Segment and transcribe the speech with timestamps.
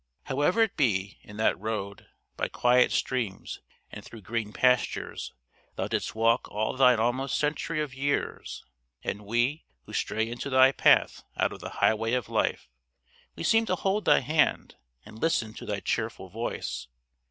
[0.23, 3.61] However it be, in that road, by quiet streams
[3.91, 5.31] and through green pastures,
[5.75, 8.65] thou didst walk all thine almost century of years,
[9.03, 12.67] and we, who stray into thy path out of the highway of life,
[13.35, 14.75] we seem to hold thy hand,
[15.05, 16.87] and listen to thy cheerful voice.